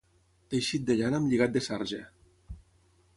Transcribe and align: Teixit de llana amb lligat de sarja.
Teixit 0.53 0.87
de 0.87 0.95
llana 1.01 1.19
amb 1.21 1.29
lligat 1.33 1.55
de 1.57 1.63
sarja. 1.67 2.01